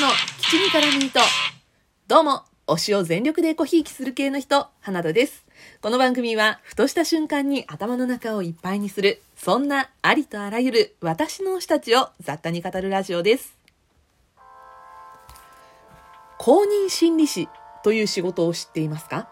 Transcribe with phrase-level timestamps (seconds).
[0.00, 0.08] の
[0.40, 1.20] 基地に絡む糸。
[2.08, 5.44] どうも、推しを全力でコひいきする系の人、花田です。
[5.82, 13.58] この番組は、ふとした瞬間に頭の中をいっぱいにする、そんなありとあらゆる私の推したちを雑多に語るラジオです。
[16.38, 17.50] 公認心理師
[17.84, 19.28] という仕事を知っていますか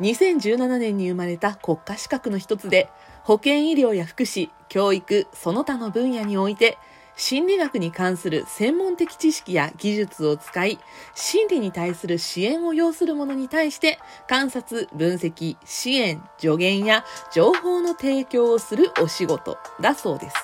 [0.00, 2.90] ？2017年に生まれた国家資格の一つで、
[3.22, 6.76] 保健医療や福祉、教育、その他の分野において、
[7.20, 10.78] 心理学に関する専門的知識や技術を使い、
[11.14, 20.36] 心理に対する支援を要する者に対して、観察、分析、支援、助言や情報の提供をするお仕事だそうです。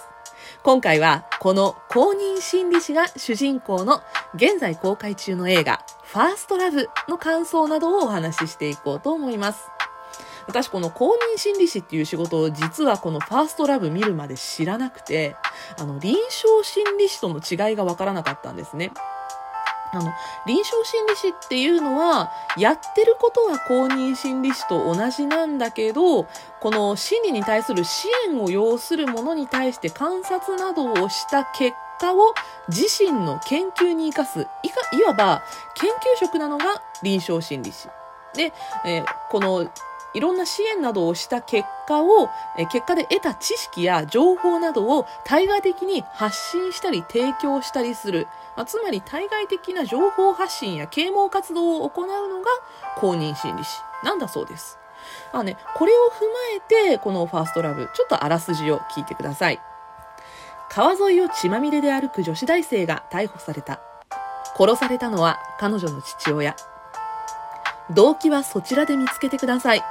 [0.63, 4.03] 今回は、この公認心理師が主人公の
[4.35, 9.76] 現在公開中の映画、ファーストラブの感想などをお話ししていこうと思います。
[10.47, 15.37] 私この公認心理師っていう仕事を実はこのファーストラブ見るまで知らなくて、
[15.79, 18.93] あの、臨床心理師との違いがわからなかったんですね。
[19.93, 20.13] あの、
[20.47, 26.25] 臨床心理師っていうのは、やってることは公認心理師と同じなんだけど、
[26.61, 32.35] この心理に対する支援を要するものに対して観察などをした結果を
[32.69, 35.43] 自身の研究に生かす、いかいわば
[35.75, 37.89] 研究職なのが臨床心理師。
[38.35, 38.53] で、
[38.85, 39.71] えー、この
[40.17, 48.27] いろんな支援などをした結果を、え結果で得た知識や情報などを対外的に発信したり提供したりする。
[48.57, 52.47] まあ、つまり対外的な情報発信や啓蒙活動を行うのが
[52.97, 54.79] 公認心理師なんだそうです。
[55.35, 59.61] まあね、これを踏まえて、このファーストラブ、ちょっとあらすじを聞いてください。
[60.71, 63.81] 川沿いを血まみれで歩く女子大生が逮捕された。
[64.57, 66.57] 殺されたのは彼女の父親。
[67.91, 69.83] 動機はそちらで見つけてください。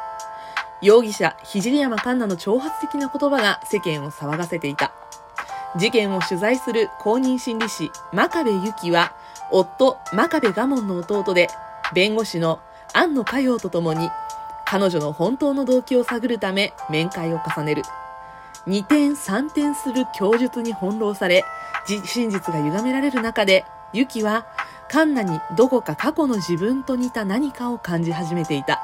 [0.82, 4.92] 容疑者、聖山環奈の挑発的な言葉が世間を騒がせていた。
[5.78, 9.14] 事件を取材する公認心理師、真壁由紀は、
[9.52, 11.50] 夫、真壁我門の弟で、
[11.94, 12.60] 弁護士の
[12.94, 14.10] 安野佳代と共に、
[14.66, 17.84] 彼女の本当の動機を探るため面会を重ねる。
[18.66, 21.46] 二転三転する供述に翻弄され、
[22.06, 24.46] 真実が歪められる中で、ユキは、
[24.90, 28.82] カンナにどこか過去の自分と似た何かを感じ始めていた。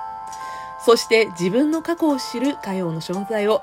[0.84, 3.62] そして自分の過去を知る歌謡の存在を、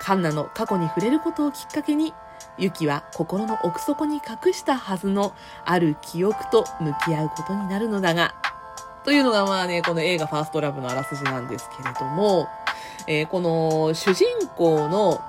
[0.00, 2.14] カンナの過去に触れることをきっかけに、
[2.58, 8.34] ユキは心の奥底に隠したはずのある記憶と向き合うことになるのだが、
[9.04, 12.48] というのがまあね、この映画ファーストラブのあらすじなんですけれども、
[13.06, 14.26] えー、この主人
[14.56, 15.22] 公の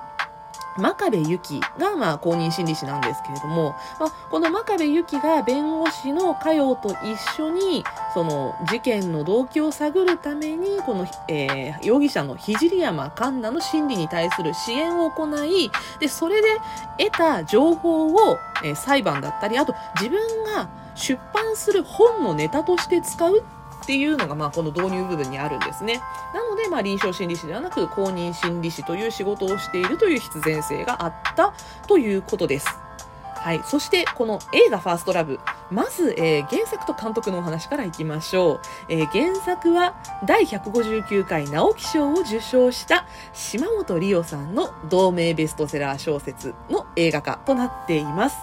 [0.78, 7.84] 真壁由紀が、まあ、公認心理師なんですけれども、まあ、この真壁由紀が弁護士の佳代と一緒に、
[8.14, 16.48] その事件の動機を探るために、この、えー、容疑者の聖山環奈の心理に対する支援を行い、で、それで
[16.98, 23.42] 得た情報を、えー、裁判だったり、あと自分が出版する本のネタとして使うっ
[23.88, 26.02] っていうのが、まあ、この導入部分にあるんですね。
[26.34, 31.54] なので、まあ、臨床心理師ではなく、公認心理師という仕事をしているという必然性があった
[31.86, 32.66] ということです。
[33.32, 33.62] はい。
[33.64, 35.40] そして、この映画ファーストラブ。
[35.70, 38.60] まず、えー、原作と監督のお話からいきましょう。
[38.90, 39.94] えー、原作は、
[40.26, 48.36] 第159回直木賞を受賞した島本理央さんの同名ベストセラー小説の映画化となっています。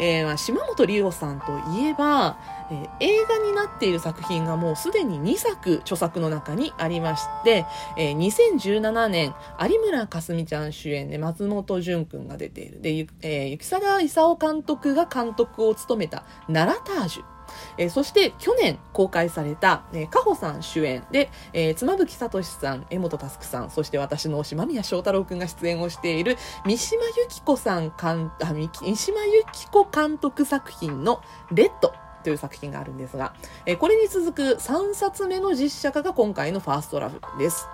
[0.00, 2.36] えー、島本理央さんといえば、
[2.70, 12.80] えー、映画になっている作品がもうすでに2作著作の中にありまして、えー、2017年有村架純ちゃん主演で松本潤くんが出ている。
[12.80, 17.38] で、えー、雪貞勲監督が監督を務めたナラタージュ。
[17.76, 21.04] えー、そして去年公開された、えー、カホさん主演。
[21.10, 26.36] で、えー、妻夫木聡さん、江本佑さん、そして私の島宮翔太郎くんが出演をしている
[26.66, 31.92] 三島由紀子さん監、あ、三島由紀子監督作品のレッド。
[32.22, 33.34] という作品があるんですが、
[33.66, 37.66] えこれに続く3冊目の実写化が今回のファーストラブです。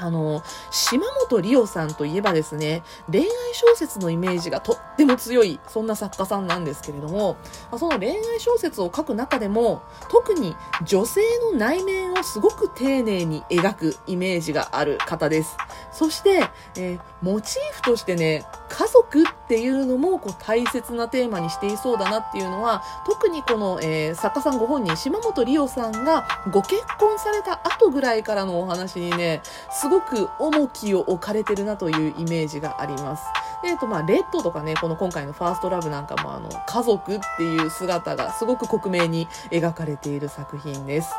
[0.00, 7.36] あの、島本理央さんといえばですね、恋愛小説のイメージがとっても強い、そんな作家さんなんですけれども、
[7.76, 10.54] その恋愛小説を書く中でも、特に
[10.84, 15.56] 女性の内面をすごく丁寧に描くイメージがある方です。
[15.92, 33.24] そして、えー、モチーフとしてね、家族っていうのもこう大切なテーマにしていそうだなっていうのは、特にこの、えー、作家さんご本人、島本理央さんがご結婚された後ぐらいからのお話にね、すごく重きを置かれてるなというイメージがあります。
[33.64, 41.10] えっ、と、まあ、レッドとかね、この今回のファーストラブなんかもあの、家族っていう姿がすごく克明に描かれている作品です。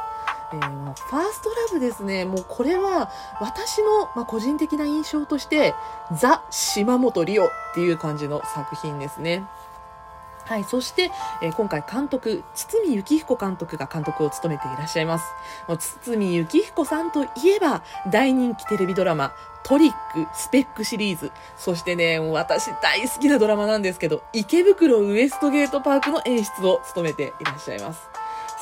[0.51, 2.25] えー、ファーストラブですね。
[2.25, 5.75] もうこれは私の、まあ、個人的な印象として、
[6.12, 9.46] ザ・島本リオっていう感じの作品ですね。
[10.50, 11.12] はい、そして、
[11.44, 15.25] えー、今回監督、堤幸彦監督が監督を務めていらっしゃいます。
[15.68, 19.31] もう堤幸彦さんといえば、大人気テレビドラマ、
[19.62, 21.31] トリック、スペックシリーズ。
[21.56, 28.10] そしてね、私大好きなドラマなんですけど、池袋ウエストゲートパークの演出を務めていらっしゃいます。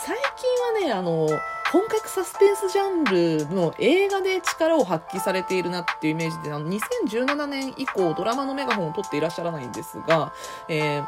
[0.06, 1.30] 最近はね、あの、
[1.72, 10.34] 本格サスペンスジャンルの映画で力を発揮されているなっていうイメージで、あの、2017年以降ドラマのメガホンを取っていらっしゃらないんですが、
[10.70, 11.06] えー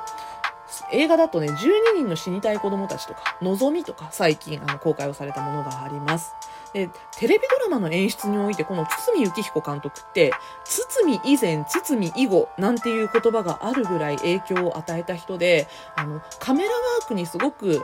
[0.92, 1.58] 映画だとね、12
[1.96, 6.36] 人の死にたい子供たちとか、のぞみとか最近あの公開をされたものがあります。
[6.74, 10.32] で、テレビドラマの演出において、この堤幸彦監督って、
[10.66, 17.82] 堤以前、堤以後なんていう言葉があるぐらい影響を与えた人で、あの、カメラワークにすごく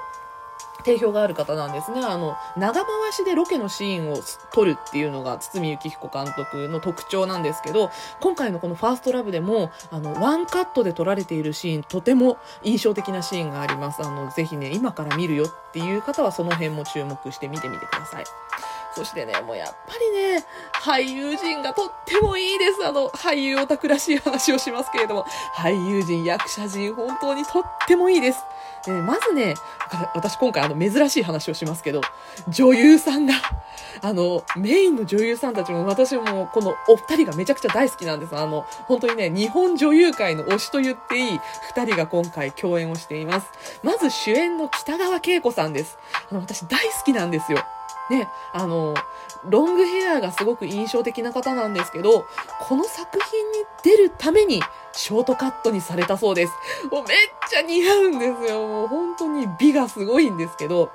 [0.85, 1.99] 定評がある方なんですね。
[2.01, 4.19] あの、長回しでロケのシーンを
[4.53, 7.89] 撮るっていうのが堤幸彦監督の特徴なんですけど、
[8.21, 14.03] 今回のこのファーストラブでも、あの、ワンカットで撮られているシーン、とても印象的なシーンがあります。
[14.03, 18.25] あの、ぜひね、今から見るよっていう方はその辺も注目して見てみてください。
[18.95, 20.45] そしてね、もうやっぱりね、
[20.81, 22.85] 俳優陣がとってもいいです。
[22.85, 25.25] あの、俳優オタクらしい話をしますけれども、
[25.57, 28.39] 俳優陣、役者陣、本当にとってもいいです。
[28.85, 29.55] でまずね、
[30.13, 32.01] 私今回あの珍しい話をしますけど、
[32.47, 33.33] 女優さんが、
[34.01, 38.35] あの、メインの女優さんたちも私もこのお二人がめちゃくちゃ大好きなんです。
[38.35, 41.39] あの、本当にね、日本女優界の推しと言っていい
[41.75, 43.47] 二人が今回共演をしています。
[43.83, 45.97] まず主演の北川景子さんです。
[46.29, 47.59] あの、私大好きなんですよ。
[48.09, 48.93] ね、あの、
[49.45, 52.25] ロングヘアがすごく印象的な方なんですけど、
[52.67, 54.61] この作品に出るために
[54.91, 56.53] ショートカットにされたそうです。
[56.91, 57.17] もうめっ
[57.49, 58.67] ちゃ似合うんですよ。
[58.67, 60.91] もう本当に美がすごいんですけど、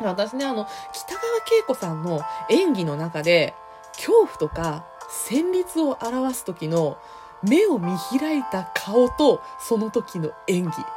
[0.00, 2.20] 私ね、あの、北川景子さんの
[2.50, 3.54] 演技の中で、
[3.96, 4.84] 恐怖とか
[5.28, 6.98] 旋律を表す時の
[7.42, 10.95] 目を見開いた顔とその時の演技。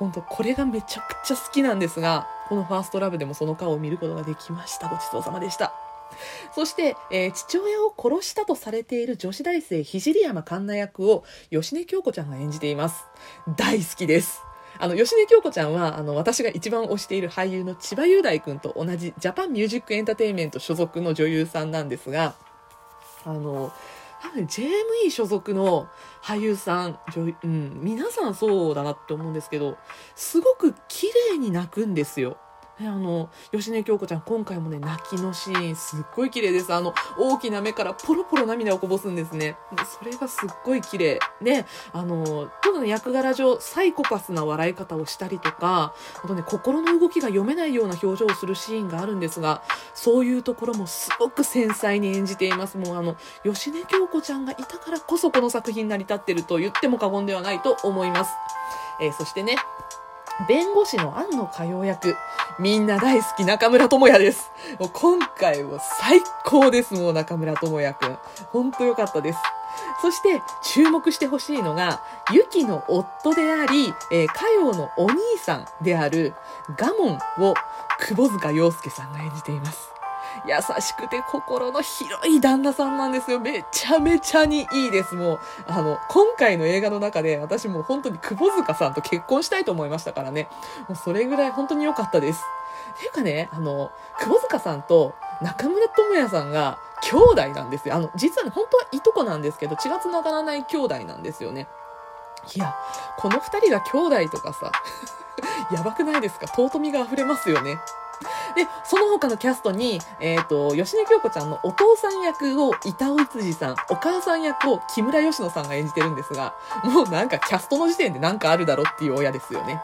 [0.00, 4.88] 本当これがめちゃくちゃ好きなんですが、このファーストラブでもその顔を見ることができました。
[4.88, 5.74] ごちそうさまでした。
[6.54, 13.04] そして、えー、父親を殺したとされている女子大生、聖山環奈役を吉根京子ちゃんが演じています。
[13.56, 14.40] 大好きです。
[14.78, 22.34] あの、吉根京子ちゃんは、あの、私が一番推している俳優の千葉雄大君と同じジャパンミュージックエンターテインメント所属の女優さんなんですが、
[23.26, 23.70] あの、
[24.20, 25.88] 多分 JME 所属の
[26.22, 26.98] 俳優さん、
[27.42, 29.78] うん、皆さんそうだなって思うんですけど、
[30.14, 32.36] すごく綺麗に泣くんですよ。
[32.80, 36.72] ね、あの、吉根京子ちゃん、今回もね、泣きのシーン、すっごい綺麗です。
[36.72, 39.56] あの、大きな目からポロポロ涙をこぼすんですね。
[39.98, 41.20] それがすっごい綺麗。
[41.42, 45.94] で、あの、ちょっとね、役柄上、サイコパスな笑い方をしたりとか、
[46.24, 49.62] あとね、心の動きが読めないような表情をするシーンがあるんですが、
[49.92, 52.78] そういうところもすごく繊細に演じています。
[52.78, 58.30] もうあの、吉根京子ちゃんがいたからこそこの作品成り立ってると言っても過言ではないと思います。
[59.02, 59.56] えー、そしてね、
[60.48, 62.16] 弁護士の庵野佳代役、
[62.58, 64.50] みんな大好き中村智也です。
[64.78, 68.18] もう今回も最高です、もう中村智也くん。
[68.52, 69.38] ほんとよかったです。
[70.02, 72.02] そして注目してほしいのが、
[72.32, 76.34] ユキの夫であり、えー、歌謡のお兄さんである
[76.76, 77.54] ガモンを
[77.98, 79.99] 窪塚洋介さんが演じています。
[80.46, 83.40] 優しくて心の広い旦那さんなんですよ。
[83.40, 85.14] めちゃめちゃにいいです。
[85.14, 90.48] もう、あの、今回の映画の中で私もう本当に窪塚さんと結婚したいと思いましたからね。
[90.88, 92.40] もうそれぐらい本当に良かったです。
[92.98, 97.94] ていうかね、あの、窪塚さんと中村智也さんが兄弟なんですよ。
[97.94, 101.68] あの、実はね、本当はいとこなんですけど、血が繋がらない兄弟なんですよね。
[102.54, 102.74] いや、
[103.18, 104.72] この二人が兄弟とかさ、
[105.72, 106.46] やばくないですか？
[106.48, 107.78] 尊みが溢れますよね。
[108.54, 116.54] で、その他のキャストに、えっ、ー、と、吉根京子ちゃんのお父さん役を板尾辻さん、お母さん役を木村佳乃さんが演じてるんですが、
[116.84, 119.80] もうなんかキャストの時点でなんかあるだろっていう親ですよね。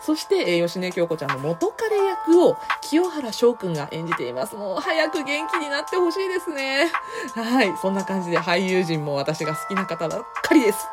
[0.00, 4.56] そして、えー、吉根京子ちゃんの元彼役を清原翔くんが演じています。
[4.56, 6.90] もう早く元気になってほしいですね。
[7.34, 7.76] はい。
[7.80, 10.86] そんな感じで俳優陣も私が好きな方ばっかりです。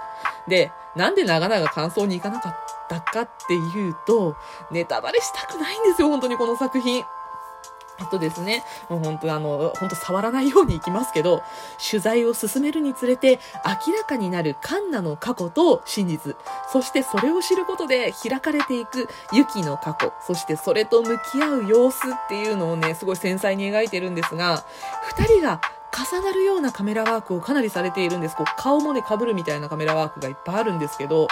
[0.48, 4.36] で、なんで長々感想に行かなかったたかっていうと、
[4.72, 7.04] ネタバレしたくないんですよ、本当にこの作品。
[8.00, 11.42] えっとですね、もう本当あの、本当触らないようにいきますけど、
[11.90, 16.36] 取材を進めるにつれて明らかになるカンナの過去と真実、
[16.72, 24.64] そしてそれを知ることで開かれていくユキの過去、そしてそれと向き合う様子っていうのをね、すごい繊細に描いてるんですが、
[25.18, 25.60] 二人が
[25.98, 28.36] 重なるようなカメラワークをかなりされているんです。
[28.36, 31.28] こう顔もね、被るみたいなカメラワークがいっぱいあるんですけど、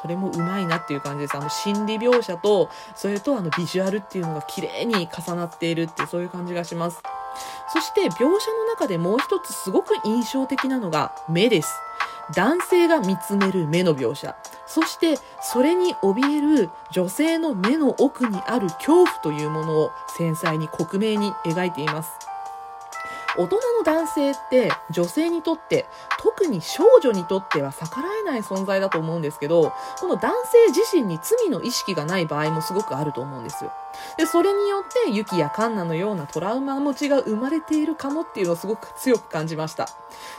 [0.00, 1.36] それもうまいなっていう感じです。
[1.36, 7.02] あの、心理描写と、それとあの、ビジュアルっていうのが綺麗に重なっているっていう、そういう感じがします。
[7.72, 11.80] そして、描写の中でもう一つすごく印象的なのが目です。
[12.34, 14.36] 男性が見つめる目の描写、
[14.66, 22.27] そしてそれに怯える女性の目の奥にある恐怖というものを繊細に克明に描いています。
[23.38, 25.86] 大人の男性って女性にとって
[26.20, 33.72] 特に少女にとっては逆らえない存在だと思うんですけどこの男性自身に罪の意識がない場合もすごくあると思うんですよ。
[34.16, 39.88] でそれによってユキやカンナのようなトラウマ持ちが生まれているかもっていうのをすごく強く感じました。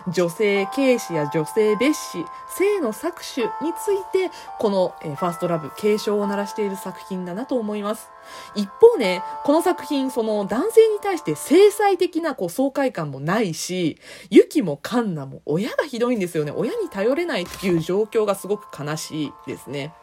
[0.07, 8.09] 女性軽視や女性蔑視性の搾取についてこの、えファーストラブ警鐘を鳴らしている作品だなと思います。
[8.55, 13.97] 一方ねこの作品その男性に対して制裁的なこう爽快感もないし
[14.29, 16.51] ユキもカンナも親がひどいんですよね。
[16.55, 19.93] 親に頼れないっていう状況がすごく悲しいですね。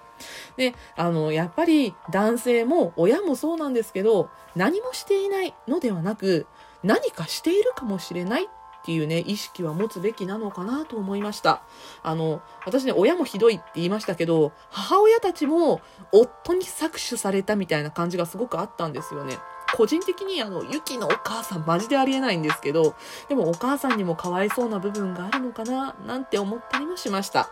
[0.57, 6.47] で、あの、やっぱり男性も親もそうなんですけど、何もしていないのではなく、
[6.83, 8.49] 何かしているかもしれない
[8.87, 11.63] っていうね、意識は持つべきなのかなと思いました。
[12.05, 15.81] あの、私ね、親もひどいって言いましたけど、母親たちも
[16.13, 19.39] 夫に搾取されたみたいな感じがすごくあったんですよね。
[19.75, 22.95] 個人的にあの、ユキのお母さんマジでありえないんですけど、
[23.29, 27.51] でもお母さんにもかわいそうな部分があるのかな、なんて思ったりもしました。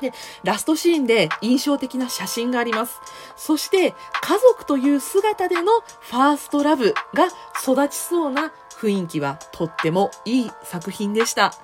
[0.00, 0.12] で、
[0.44, 3.00] ラストシーンで印象的な写真があります。
[3.36, 7.26] そして、家族という姿でのファーストラブが
[7.62, 8.52] 育ちそうな
[8.82, 11.54] 雰囲気はとってもいい作品でした。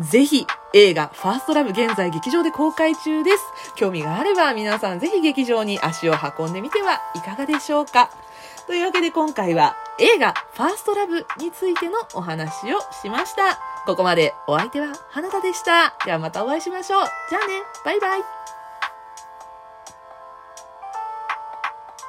[0.00, 3.44] ぜひ映画ファーストラブ現在劇場で公開中です。
[3.76, 8.10] 興味があれば皆さんぜひ劇場に足を運んでみてはいかがでしょうか。
[8.66, 13.58] というわけで今回は映画ファーストラブについてのお話をしました。
[13.84, 15.94] ここまでお相手は花田でした。
[16.04, 17.04] ではまたお会いしましょう。
[17.28, 18.59] じゃあね、バイバイ。